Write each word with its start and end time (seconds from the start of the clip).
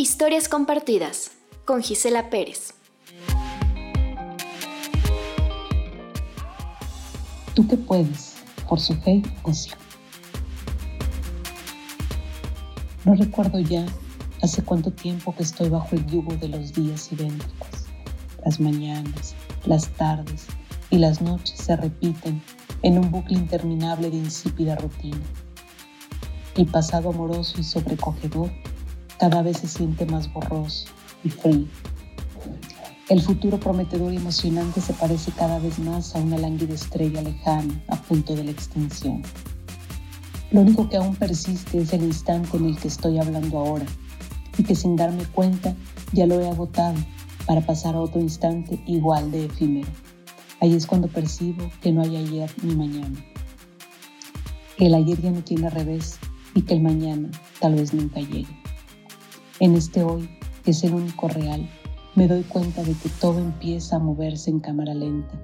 Historias 0.00 0.48
compartidas 0.48 1.32
con 1.64 1.82
Gisela 1.82 2.30
Pérez. 2.30 2.72
Tú 7.52 7.66
que 7.66 7.76
puedes, 7.76 8.36
por 8.68 8.78
su 8.78 8.94
fe 8.94 9.14
y 9.14 9.24
No 13.04 13.16
recuerdo 13.16 13.58
ya 13.58 13.84
hace 14.40 14.62
cuánto 14.62 14.92
tiempo 14.92 15.34
que 15.34 15.42
estoy 15.42 15.68
bajo 15.68 15.96
el 15.96 16.06
yugo 16.06 16.32
de 16.36 16.46
los 16.46 16.72
días 16.74 17.10
idénticos. 17.10 17.86
Las 18.44 18.60
mañanas, 18.60 19.34
las 19.64 19.88
tardes 19.88 20.46
y 20.90 20.98
las 20.98 21.20
noches 21.20 21.58
se 21.58 21.74
repiten 21.74 22.40
en 22.82 22.98
un 22.98 23.10
bucle 23.10 23.36
interminable 23.36 24.10
de 24.10 24.18
insípida 24.18 24.76
rutina. 24.76 25.18
El 26.54 26.66
pasado 26.66 27.08
amoroso 27.10 27.58
y 27.58 27.64
sobrecogedor 27.64 28.52
cada 29.18 29.42
vez 29.42 29.58
se 29.58 29.68
siente 29.68 30.06
más 30.06 30.32
borroso 30.32 30.86
y 31.24 31.30
frío. 31.30 31.66
El 33.08 33.22
futuro 33.22 33.58
prometedor 33.58 34.12
y 34.12 34.16
emocionante 34.16 34.80
se 34.80 34.92
parece 34.92 35.32
cada 35.32 35.58
vez 35.58 35.78
más 35.78 36.14
a 36.14 36.18
una 36.18 36.36
lánguida 36.38 36.74
estrella 36.74 37.22
lejana 37.22 37.82
a 37.88 37.96
punto 37.96 38.36
de 38.36 38.44
la 38.44 38.50
extinción. 38.50 39.22
Lo 40.50 40.60
único 40.60 40.88
que 40.88 40.98
aún 40.98 41.16
persiste 41.16 41.78
es 41.78 41.92
el 41.92 42.04
instante 42.04 42.56
en 42.56 42.66
el 42.66 42.78
que 42.78 42.88
estoy 42.88 43.18
hablando 43.18 43.58
ahora 43.58 43.86
y 44.56 44.62
que 44.62 44.74
sin 44.74 44.96
darme 44.96 45.24
cuenta 45.24 45.74
ya 46.12 46.26
lo 46.26 46.40
he 46.40 46.48
agotado 46.48 46.96
para 47.46 47.62
pasar 47.62 47.94
a 47.94 48.00
otro 48.00 48.20
instante 48.20 48.78
igual 48.86 49.30
de 49.30 49.46
efímero. 49.46 49.88
Ahí 50.60 50.74
es 50.74 50.86
cuando 50.86 51.08
percibo 51.08 51.70
que 51.80 51.92
no 51.92 52.02
hay 52.02 52.16
ayer 52.16 52.50
ni 52.62 52.74
mañana. 52.74 53.24
Que 54.76 54.86
el 54.86 54.94
ayer 54.94 55.20
ya 55.20 55.30
no 55.30 55.42
tiene 55.42 55.70
revés 55.70 56.18
y 56.54 56.62
que 56.62 56.74
el 56.74 56.82
mañana 56.82 57.30
tal 57.60 57.74
vez 57.74 57.94
nunca 57.94 58.20
llegue. 58.20 58.67
En 59.60 59.74
este 59.74 60.04
hoy, 60.04 60.30
que 60.64 60.70
es 60.70 60.84
el 60.84 60.94
único 60.94 61.26
real, 61.26 61.68
me 62.14 62.28
doy 62.28 62.44
cuenta 62.44 62.84
de 62.84 62.92
que 62.92 63.08
todo 63.20 63.40
empieza 63.40 63.96
a 63.96 63.98
moverse 63.98 64.50
en 64.50 64.60
cámara 64.60 64.94
lenta 64.94 65.34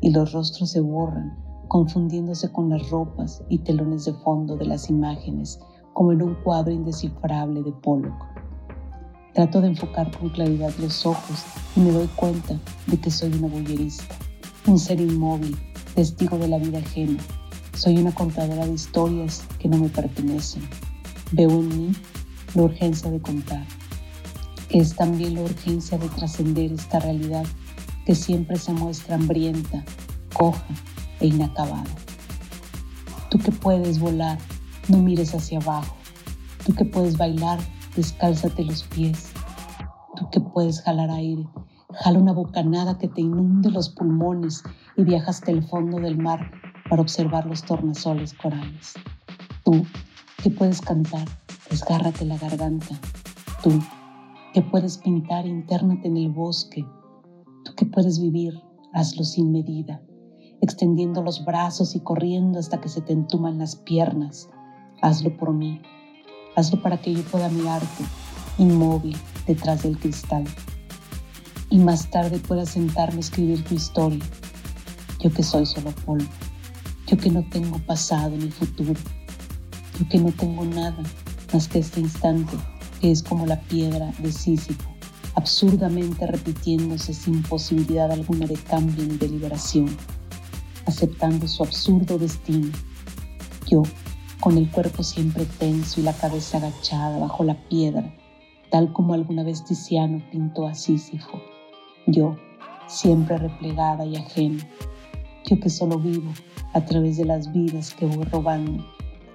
y 0.00 0.12
los 0.12 0.30
rostros 0.30 0.70
se 0.70 0.78
borran, 0.78 1.36
confundiéndose 1.66 2.52
con 2.52 2.70
las 2.70 2.88
ropas 2.90 3.42
y 3.48 3.58
telones 3.58 4.04
de 4.04 4.12
fondo 4.12 4.56
de 4.56 4.66
las 4.66 4.88
imágenes, 4.90 5.58
como 5.92 6.12
en 6.12 6.22
un 6.22 6.34
cuadro 6.44 6.72
indescifrable 6.72 7.64
de 7.64 7.72
Pollock. 7.72 8.14
Trato 9.34 9.60
de 9.60 9.66
enfocar 9.66 10.16
con 10.16 10.28
claridad 10.28 10.72
los 10.78 11.04
ojos 11.04 11.44
y 11.74 11.80
me 11.80 11.90
doy 11.90 12.06
cuenta 12.14 12.56
de 12.86 12.96
que 12.96 13.10
soy 13.10 13.32
una 13.32 13.48
bullerista, 13.48 14.14
un 14.68 14.78
ser 14.78 15.00
inmóvil, 15.00 15.56
testigo 15.96 16.38
de 16.38 16.46
la 16.46 16.58
vida 16.58 16.78
ajena. 16.78 17.20
Soy 17.76 17.98
una 17.98 18.14
contadora 18.14 18.66
de 18.66 18.74
historias 18.74 19.44
que 19.58 19.68
no 19.68 19.78
me 19.78 19.88
pertenecen. 19.88 20.62
Veo 21.32 21.50
en 21.50 21.68
mí 21.68 21.92
la 22.54 22.62
urgencia 22.62 23.10
de 23.10 23.20
contar. 23.20 23.64
Es 24.70 24.94
también 24.94 25.34
la 25.34 25.42
urgencia 25.42 25.98
de 25.98 26.08
trascender 26.08 26.72
esta 26.72 27.00
realidad 27.00 27.44
que 28.06 28.14
siempre 28.14 28.56
se 28.56 28.72
muestra 28.72 29.16
hambrienta, 29.16 29.84
coja 30.32 30.64
e 31.20 31.26
inacabada. 31.26 31.84
Tú 33.30 33.38
que 33.38 33.52
puedes 33.52 33.98
volar, 33.98 34.38
no 34.88 34.98
mires 34.98 35.34
hacia 35.34 35.58
abajo. 35.58 35.96
Tú 36.64 36.74
que 36.74 36.84
puedes 36.84 37.16
bailar, 37.16 37.58
descálzate 37.96 38.64
los 38.64 38.84
pies. 38.84 39.32
Tú 40.16 40.30
que 40.30 40.40
puedes 40.40 40.80
jalar 40.82 41.10
aire, 41.10 41.46
jala 41.92 42.18
una 42.18 42.32
bocanada 42.32 42.98
que 42.98 43.08
te 43.08 43.20
inunde 43.20 43.70
los 43.70 43.88
pulmones 43.88 44.62
y 44.96 45.04
viaja 45.04 45.30
hasta 45.30 45.50
el 45.50 45.66
fondo 45.66 45.98
del 45.98 46.16
mar 46.16 46.50
para 46.88 47.02
observar 47.02 47.46
los 47.46 47.62
tornasoles 47.64 48.34
corales. 48.34 48.94
Tú 49.64 49.84
que 50.42 50.50
puedes 50.50 50.80
cantar, 50.80 51.26
desgárrate 51.74 52.24
la 52.24 52.38
garganta. 52.38 53.00
Tú, 53.60 53.72
que 54.52 54.62
puedes 54.62 54.98
pintar, 54.98 55.44
internate 55.44 56.06
en 56.06 56.16
el 56.16 56.30
bosque. 56.30 56.86
Tú 57.64 57.74
que 57.74 57.84
puedes 57.84 58.20
vivir, 58.20 58.62
hazlo 58.92 59.24
sin 59.24 59.50
medida, 59.50 60.00
extendiendo 60.60 61.20
los 61.20 61.44
brazos 61.44 61.96
y 61.96 62.00
corriendo 62.00 62.60
hasta 62.60 62.80
que 62.80 62.88
se 62.88 63.00
te 63.00 63.12
entuman 63.12 63.58
las 63.58 63.74
piernas. 63.74 64.48
Hazlo 65.02 65.36
por 65.36 65.52
mí. 65.52 65.82
Hazlo 66.54 66.80
para 66.80 66.96
que 66.96 67.12
yo 67.12 67.22
pueda 67.24 67.48
mirarte, 67.48 68.04
inmóvil, 68.58 69.16
detrás 69.48 69.82
del 69.82 69.98
cristal. 69.98 70.44
Y 71.70 71.78
más 71.78 72.08
tarde 72.08 72.38
pueda 72.38 72.66
sentarme 72.66 73.16
a 73.16 73.20
escribir 73.20 73.64
tu 73.64 73.74
historia. 73.74 74.22
Yo 75.18 75.32
que 75.32 75.42
soy 75.42 75.66
solo 75.66 75.90
polvo. 76.06 76.28
Yo 77.08 77.16
que 77.16 77.30
no 77.30 77.42
tengo 77.48 77.80
pasado 77.80 78.30
ni 78.36 78.48
futuro. 78.48 78.94
Yo 79.98 80.08
que 80.08 80.18
no 80.18 80.30
tengo 80.30 80.64
nada 80.64 81.02
más 81.54 81.68
que 81.68 81.78
este 81.78 82.00
instante 82.00 82.56
que 83.00 83.12
es 83.12 83.22
como 83.22 83.46
la 83.46 83.60
piedra 83.60 84.12
de 84.18 84.32
Sísifo, 84.32 84.90
absurdamente 85.36 86.26
repitiéndose 86.26 87.14
sin 87.14 87.42
posibilidad 87.44 88.10
alguna 88.10 88.46
de 88.46 88.56
cambio 88.56 89.04
ni 89.04 89.16
de 89.16 89.28
liberación, 89.28 89.96
aceptando 90.86 91.46
su 91.46 91.62
absurdo 91.62 92.18
destino. 92.18 92.72
Yo, 93.68 93.84
con 94.40 94.58
el 94.58 94.68
cuerpo 94.68 95.04
siempre 95.04 95.46
tenso 95.58 96.00
y 96.00 96.02
la 96.02 96.12
cabeza 96.12 96.58
agachada 96.58 97.18
bajo 97.18 97.44
la 97.44 97.56
piedra, 97.68 98.12
tal 98.72 98.92
como 98.92 99.14
alguna 99.14 99.44
vez 99.44 99.64
Tiziano 99.64 100.20
pintó 100.32 100.66
a 100.66 100.74
Sísifo. 100.74 101.40
Yo, 102.08 102.36
siempre 102.88 103.38
replegada 103.38 104.04
y 104.04 104.16
ajena. 104.16 104.66
Yo 105.46 105.60
que 105.60 105.70
solo 105.70 106.00
vivo 106.00 106.32
a 106.72 106.84
través 106.84 107.16
de 107.16 107.26
las 107.26 107.52
vidas 107.52 107.94
que 107.94 108.06
voy 108.06 108.24
robando 108.24 108.84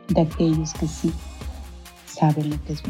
de 0.09 0.22
aquellos 0.22 0.74
que 0.74 0.88
sí 0.88 1.13
saben 2.09 2.50
lo 2.50 2.64
que 2.64 2.74
es. 2.74 2.84